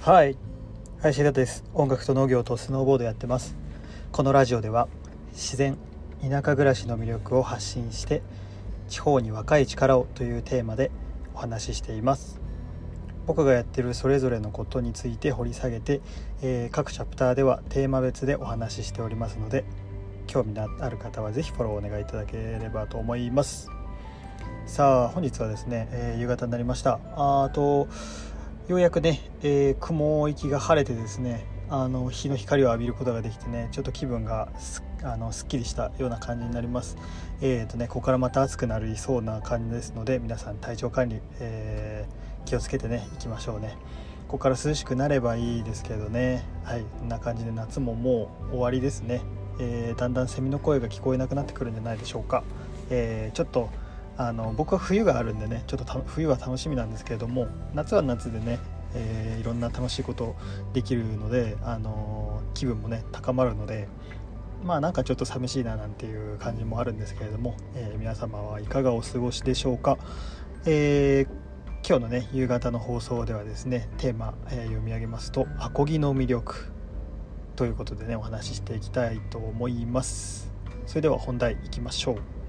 [0.00, 0.36] はい。
[1.00, 1.64] 林田です。
[1.74, 3.56] 音楽と農業とスノーボードやってます。
[4.10, 4.88] このラジオでは
[5.32, 5.78] 自然
[6.20, 8.22] 田舎暮らしの魅力を発信して
[8.88, 10.90] 地方に若い力をというテーマで
[11.34, 12.40] お話ししています。
[13.26, 16.00] 僕がやってるそれぞれのことについて掘り下げて、
[16.42, 19.64] えー、各チャプターではテーマ別でお話ししておりますので
[20.26, 23.81] 興味のある方は是非フォローお願いいただければと思います。
[24.66, 26.98] さあ本日はですね、えー、夕方になりました。
[27.14, 27.88] あと
[28.68, 36.96] ようやくね、えー、雲行きが晴れてですねあの日の光を浴びることができてねちょっと気分がすあのすっきりしたような感じになります。
[37.42, 43.76] えーとねここからまた暑くなりそうな感じですので皆さん体調管理、えー、気をつけてねいきましょうね。
[44.26, 46.44] ここから涼しくなればいいですけどね。
[46.64, 49.20] はいこんな感じで夏ももう終わりですね、
[49.58, 52.42] えー、だんだんセミの声が聞こえなくなってくるんじゃないでしょうか、
[52.88, 53.68] えー、ちょっと
[54.16, 58.58] あの僕は冬があるんでねちょっと冬は楽しみなんですけれども夏は夏でね、
[58.94, 60.36] えー、いろんな楽しいこと
[60.72, 63.88] できるので、あの気分もね高まるので
[64.64, 69.98] まあなんかちょっと寂しいななんていう感じもあるんですけれども、えー、皆様はいかがお過ごしでしょうか、
[70.66, 71.26] え、
[71.86, 76.70] 今日のね夕方の放送ではですねテーマ、え、読み上げますと「アコギの魅力」
[77.56, 80.52] ということでねお話ししていきたいと思います。
[80.86, 82.41] それでは本題いきましょう。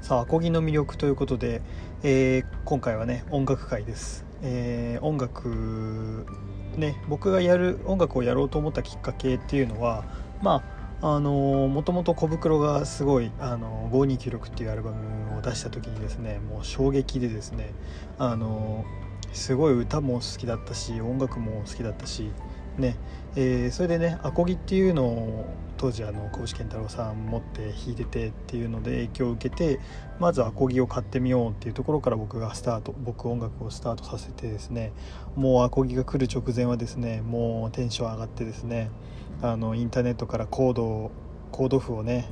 [0.00, 1.60] さあアコギの魅力ということで、
[2.02, 6.26] えー、今回はね音楽会です、えー、音楽
[6.76, 10.04] ね僕がやる音楽をやろうと思ったきっかけっていうのは
[10.40, 10.62] ま
[11.02, 17.72] ああのもともと小袋がすごい「あの5296」っていうアルバムを出した時にですねもう衝撃でですね
[18.18, 18.84] あの
[19.32, 22.30] すごい歌も好きだったし音楽も好きだったし
[22.78, 22.96] ね
[23.36, 25.46] えー、それでねアコギっていうのを
[25.78, 29.80] 当時あの小牛健太郎さん持って弾いててっていうので影響を受けて
[30.18, 34.92] まずアコギを買ってみようっていうところから僕がスタート僕音楽をスタートさせてですね。
[35.36, 38.90] もうアコギが来る直前はですねもうテンション上がってですね
[39.40, 41.10] あのインターネットからコード
[41.52, 42.28] コード譜をね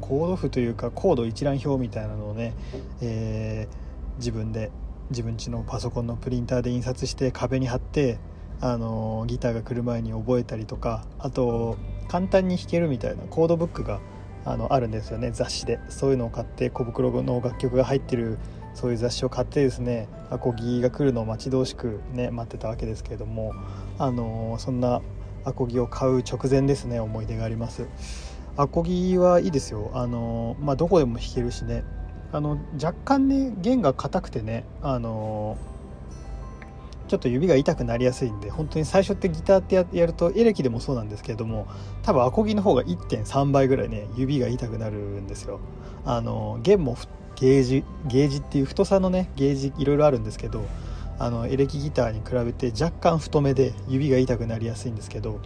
[0.00, 2.52] コード譜というかコード一覧表みたいなのをね、
[3.00, 4.70] えー、自分で
[5.10, 8.18] 自分家のパソコンのプリンターで印刷して壁に貼って
[8.60, 11.78] あのギターが来る前に覚えたりとかあと
[12.08, 14.00] 簡単に弾けるみたいなコードブックが
[14.44, 15.78] あのあるんですよね雑誌で。
[15.88, 18.38] そういうのを買って小袋の楽曲が入ってる
[18.74, 23.52] そういう雑誌を買ってですねアコギが来るのを待ち遠しくね待ってたわけですけれども
[23.98, 25.02] あのそんな
[25.44, 27.86] アコギを買う直前ですね思い出があります。
[28.56, 29.90] アコギはいいですよ。
[29.94, 31.84] あのまあどこでも弾けるしね。
[32.32, 35.56] あの若干ね弦が硬くてねあの
[37.10, 41.66] ちょっと指が痛くなりやすいんで本当に最初ってギターってやるとエレキでもそうなんですけれども
[42.04, 45.58] 多分アコギの方が1.3倍ぐらいね指が痛くなるんですよ。
[46.04, 46.96] あの弦も
[47.34, 50.64] ゲージゲージっていう太さのねゲージいろいろあるんですけど
[51.18, 55.40] あのエレキギターに比べて若干太めで指が痛くなりやすいんですけど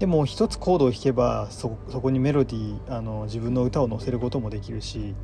[0.00, 5.14] でも一つコードを弾けばそこにメロディーあの自分の歌を載せることもできるし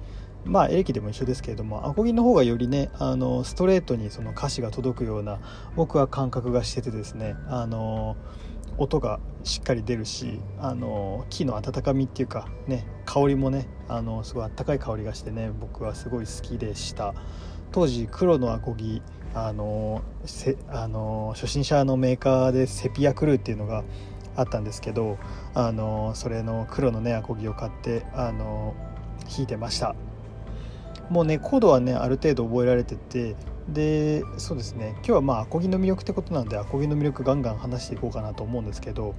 [0.44, 5.41] まあエレキでも一緒ですけれどもアコギの方がよりねあのストレートにその歌詞が届くような
[5.76, 8.16] 僕は感覚がしててですねあの
[8.78, 17.14] 音がしっかり出るしあの木の温かみっていうかね香りもねあのすごいあったかい香りがしてね僕はすごい好きでした。
[17.70, 19.03] 当時黒のアコギ
[19.34, 23.82] あのせあの初心者のメーカーでセピアクルーっていうのが
[24.36, 25.19] あったんですけど
[25.54, 28.74] あのそれの黒のねアコギを買ってあの
[29.28, 29.94] 弾いてました。
[31.12, 33.37] もうねコードはねある程度覚えられてて
[33.69, 34.93] でそうですね。
[34.97, 39.15] 今日はまあアコギの魅力ってことなんでアコギの魅力ガンガン話していこうかなと思うんですけど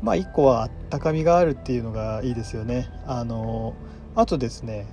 [0.00, 2.88] まあ1個はあったかみがあるっていうのがいいですよね。
[3.08, 3.74] あの
[4.14, 4.86] あとですね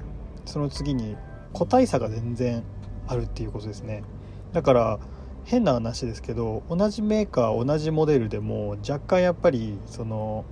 [0.46, 1.16] その次に
[1.54, 2.64] 個体差が全然
[3.08, 4.02] あるっていうことですね。
[4.52, 5.00] だから
[5.46, 10.44] 変な話ですけど同じメーカー同じモデルでも若干やっぱりその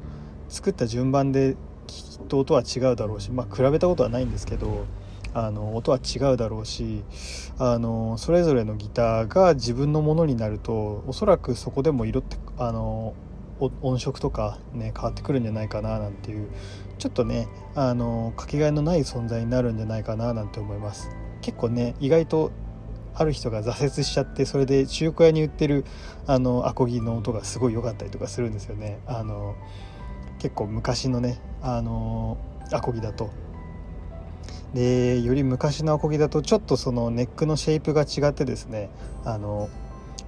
[0.50, 1.58] 作った順番で
[1.88, 4.86] きっと音は違うだろうしまあ比べたことはないんですけど
[5.34, 7.04] あの音は違うだろうし
[7.58, 13.14] あのそれぞれのギターが自分のものになるとおそらくそこでも色ってあの
[13.60, 16.50] 音色とかね変わってくるんじゃないかななんていう
[16.98, 21.10] ちょっとねあのかけがえのない存在になるんじゃないかななんて思います。
[21.42, 22.52] 結構ね意外と
[23.14, 25.84] ある人が挫折しちゃってそれで中古屋に売ってる
[26.26, 29.00] あのアコギの音がすごい良かったりとかするんですよね。
[29.08, 29.56] あの
[30.40, 32.38] 結構昔のねあの
[32.72, 33.30] アコギだと。
[34.74, 38.90] でより昔のアコギだとちょっとそのネックのシェイプが違ってですね
[39.26, 39.70] あの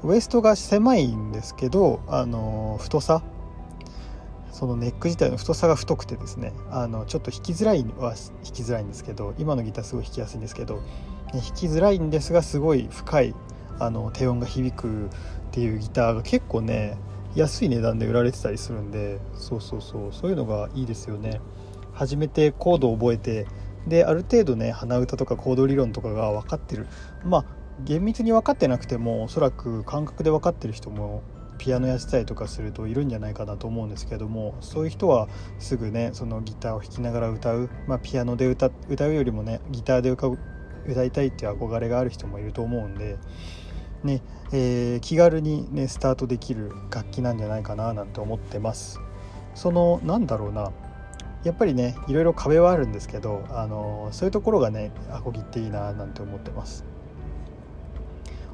[0.04, 3.22] ウエストが狭いんですけどあの太さ
[4.52, 10.82] そのネック自体の太さが太くてですねあのちょっと弾きづらいは弾きづらいんですけど今のギターすごい弾きやすいんですけど、ね、
[11.34, 13.36] 弾きづらいんですがすごい深い
[13.80, 15.10] あの低音が響くっ
[15.52, 16.98] ていうギターが結構ね
[17.36, 21.42] 安い値段で売られてたりするんでそうそうそうそういうのがいいですよね。
[21.94, 23.46] 初めてコードを覚えて
[23.88, 26.88] である程度ね鼻歌とかコード理論とかが分かってる。
[27.24, 27.46] まあ
[27.84, 31.24] 厳密に分かってなくてもおそらく感覚で分かってる人も
[31.58, 35.30] ピアノやってたりとかするといるんじゃないかなと思うんですけどもそういう人は
[35.60, 43.18] すぐねそのギターを弾きながら歌う、まあ、ピアノで歌歌うよりもねギターで歌歌いたいっていう憧れがある人もいると思うんで、
[44.04, 49.00] ねえー、気軽にねスタートできる楽器なんじゃないかななんて思ってます。
[49.54, 50.72] そのなんだろうな。
[51.44, 56.86] やっぱりねいろいろ壁はあるんですけど、あのそういうところがねアコギっていいななんて思ってます。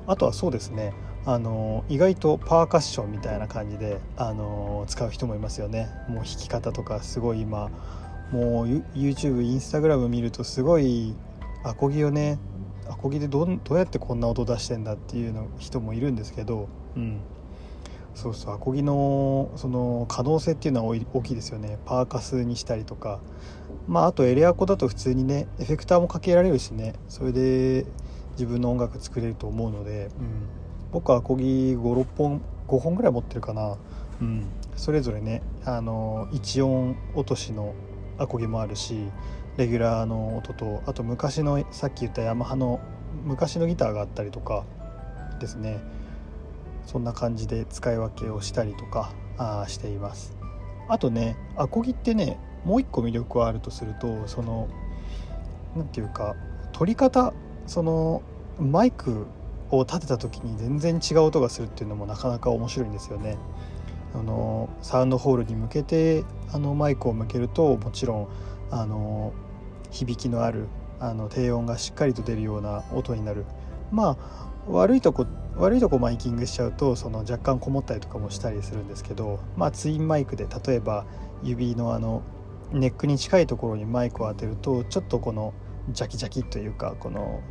[0.08, 0.94] あとはそうですね
[1.26, 7.70] あの意外とパーカッションみたいな感じであの使う人もいますよねもう弾き方とかすごい今
[8.32, 11.14] もう YouTube インスタグラム見るとすごい
[11.64, 12.40] アコギをね
[12.90, 17.20] アコギでどどうやってこんな音出してんだっていうの人もいるんですけど、うん、
[18.18, 21.78] そうそうアコギのその可能性っていうのは大きいですよね。
[21.86, 23.20] パーカスにしたりとか。
[23.88, 26.96] まああとエレアコだと普通にねエフェクターもかけられるしね。
[27.10, 27.86] それで
[28.32, 30.68] 自分の音楽作れると思うので、うん。
[30.92, 33.78] 僕はアコギ56本5本ぐらい持ってるかな、
[34.22, 37.74] うん、それぞれねあの1音落としの
[38.18, 39.10] アコギもあるし
[39.58, 42.80] レギュラーの音とあと昔のさっき言ったヤマハの
[43.26, 44.64] 昔のギターがあったりとか
[45.40, 45.80] ですね。
[46.88, 50.36] そんな感じで使い分けをしたりとかあしています
[50.88, 54.68] あとねアコギってねもう一個魅力はあるとするとその
[55.76, 56.36] 何て言うか
[56.72, 57.34] 取り方
[57.68, 58.24] その
[58.58, 59.28] マイク
[59.70, 63.38] を立てた時に全然違う音がするっていうのもなかなか面白いんですよね。
[64.16, 68.28] あのサウンドホールに向けてあのマイクを向けるともちろん
[68.72, 69.34] あの
[69.92, 70.68] 響きのある
[71.00, 73.46] あの低音がしっかりと出るような音になる
[73.92, 75.28] まあ悪いとこ
[75.60, 81.06] 悪いとこマイキングしちゃうとその若干こもったりとかもしたりするんですけど、まあ、ツインマイクで例えば
[81.44, 82.22] 指のあの
[82.72, 85.54] ネックに近いところにマイクを当てるとちょっとこの
[85.90, 87.42] ジャキジャキというかこの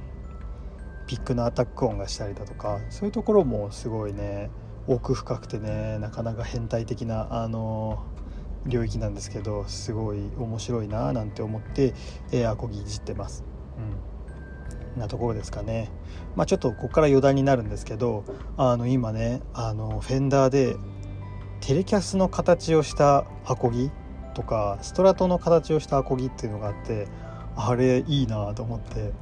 [1.06, 4.50] ピックのアタック音がしたりだとかそういうところもすごいね
[4.86, 8.04] 奥深くてねなかなか変態的なあの
[8.66, 11.94] 領域なんですけどすごい面白いななんて思って
[12.32, 13.44] エアコギいじってます。
[13.78, 14.15] うん、
[14.96, 15.90] なところですかね。
[16.34, 18.24] まあ、ちょっとここから余談になるんですけど
[18.56, 20.76] あの今ねあのフェンダーで
[21.60, 23.90] テレキャスの形をしたアコギ
[24.34, 27.08] とかストラトの形をしたアコギっていうのがあって
[27.56, 29.12] あれいいなと思って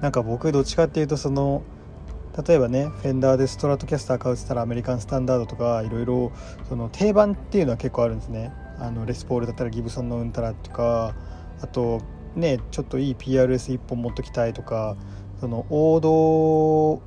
[0.00, 1.62] なんか僕どっちかっていうとその
[2.46, 6.32] 例えばねフェンダーでストラトキャスター買うってったらアメリカンスタンダードとかいろいろ
[6.92, 11.14] 定番っていうのは結構あるんですねあのレスポールだったらギブソンのウンタラとか
[11.60, 12.00] あと
[12.36, 14.96] ねちょっといい PRS1 本持っときたいとか
[15.40, 17.00] その王道っ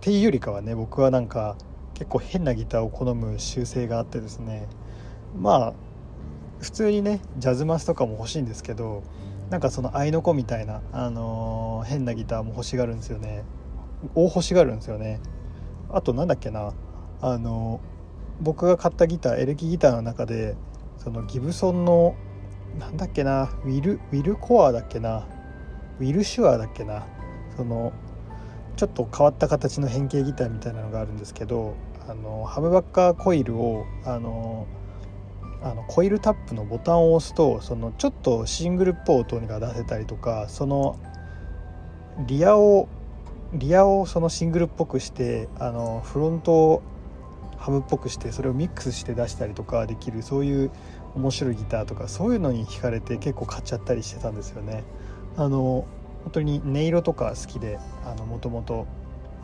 [0.00, 1.56] ていうよりかはね僕はなんか
[1.94, 4.68] 結構変なギターを好む習性があってですね。
[5.36, 5.72] まあ
[6.60, 9.02] 普通にねジャズマスとかも欲しいんですけど
[9.50, 13.44] なんかその合いの子みたいな、あのー、変なギターも欲しがるんですよね。
[14.14, 15.20] 大欲しがるんですよね。
[15.90, 16.74] あとなんだっけな
[17.20, 20.54] あのー、僕が買ったギターエレキギターの中で
[20.98, 22.14] そのギブソンの
[22.78, 23.50] なんだっけな？
[23.64, 25.26] ウィルウィルコアだっけな？
[25.98, 27.06] ウィルシュアだっけな？
[27.56, 27.92] その
[28.76, 31.74] ちょっと変わった形の変形ギターみたいなのがあるんですけど
[32.08, 34.66] あのハムバッカーコイルをあの
[35.60, 41.00] あのコイルタップのボタンを押すとそのちょっとシングルっぽい音が出せたりとかその
[42.28, 42.88] リアを
[43.52, 46.82] リアをそのシングルっぽくしてあのフロントを
[47.56, 50.70] ハムっぽくしてそれをミックスして出したりとかできるそういう
[51.18, 54.84] 面白いギターとかそういうのに惹かれて結構買っちゃったりしてたんですよね。
[55.36, 55.86] あの
[56.24, 57.78] 本当に音色とか好きで
[58.28, 58.86] もともと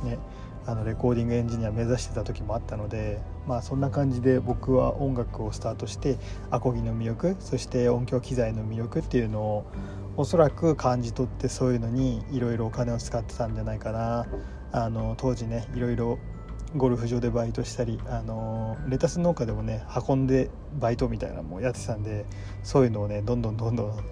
[0.03, 0.19] ね
[0.67, 6.19] あのレコーディングエンジニア目指してた時もあったのでまあそんな感じで僕は音楽をスタートして
[6.51, 9.67] アコギの魅力そして音響機材の魅力っていうのを
[10.17, 14.27] おそらく感じ取ってそういうのにいろいろお金を使ってたんじゃないかな
[14.73, 16.19] あの当時ねいろいろ
[16.77, 22.27] ゴルフ場でバイトしたりあのレタス農家でもね運んでバイトみたいなのもやってたんで
[22.63, 24.05] そういうのをねどんどんどんどん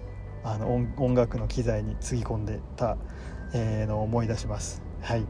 [0.43, 2.97] あの音楽の機材につぎ込んでた、
[3.53, 4.81] えー、のを思い出します。
[5.01, 5.25] はい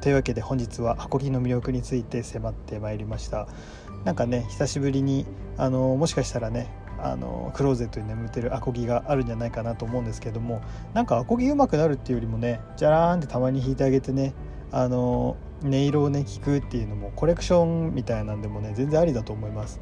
[0.00, 3.48] というわけで本日はアコギの魅力について迫ってまいりました
[4.04, 5.26] なんかね久しぶりに
[5.56, 10.62] あのもしかしたらねあのクローゼットに眠ってるアコギがあるんじゃないかなと思うんですけども
[10.94, 14.34] なんかアコギ上手くなるっていうよりもねじゃらーんってたまに弾いてあげてね
[14.70, 19.80] あの音色をね聞くっていうのもコレクションみたいなんでもね全然ありだと思います。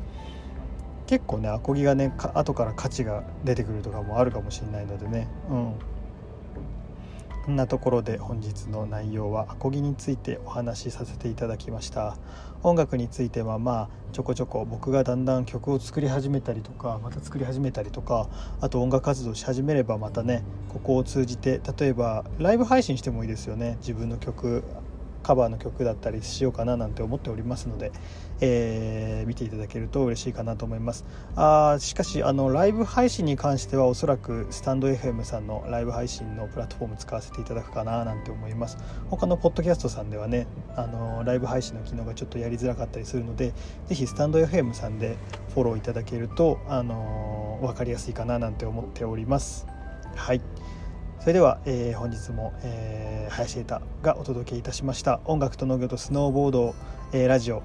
[1.06, 5.28] 結構ねアコギがね後から価値が出てくるとかもあるかもしれないのでね。
[5.50, 5.73] うん。
[7.45, 12.16] こんなところで本日の内容はアコギについてお話しさせていただきました。
[12.64, 18.28] 音楽についてはまあちょこちょこ僕がだんだん曲を作り始めたりとかまた作り始めたりとか
[18.61, 23.76] あと音楽活動し始めればまたねここを通じて例えばライブ配信してもいいですよね。
[23.78, 24.64] 自分の曲
[25.26, 27.90] カバーの曲だったりしようかななんて思っておりますので、
[28.40, 31.04] えー、見ていただけると嬉しいかなと思います。
[31.35, 38.78] あしかしあのライブ配信に関してはおそらくスタンド FM さんのライブ配信のプラットフォーム使わせていただくかななんて思います。
[39.11, 43.52] 他のポッドキャストさんではねあのライブ配信の機能がちょっとやりづらかったりするので
[43.88, 45.16] 是非スタンド FM さんで
[45.54, 49.66] フォローいただけるとあの分かりやすいかななんて思っております。
[50.14, 50.40] はい。
[51.26, 55.18] それでは、えー、本日も、えー、林瑛太がお届けいたしました。
[55.25, 56.76] 音楽と農業とスノーボード、
[57.12, 57.64] えー、ラジオ。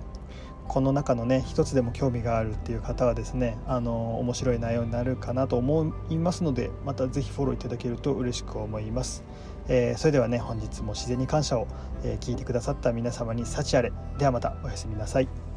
[0.68, 9.24] この中のね一つでも興味があるっていう方はですねあの面白い内容になるかなと思いますのでまた是非フォローいただけると嬉しく思います、
[9.68, 11.68] えー、それではね本日も自然に感謝を、
[12.04, 13.94] えー、聞いてくださった皆様に幸あれ。
[14.18, 15.51] ではまたおやすみなさい。